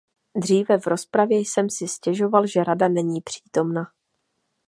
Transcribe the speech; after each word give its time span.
Dříve 0.37 0.79
v 0.79 0.87
rozpravě 0.87 1.37
jsem 1.39 1.69
si 1.69 1.87
stěžoval, 1.87 2.47
že 2.47 2.63
Rada 2.63 2.87
není 2.87 3.21
přítomna. 3.21 3.85